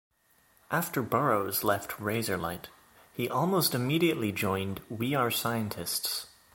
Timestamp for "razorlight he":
1.99-3.29